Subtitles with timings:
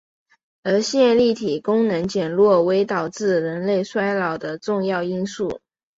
[0.63, 5.61] 而线粒体功能减弱为导致人类衰老的重要因素。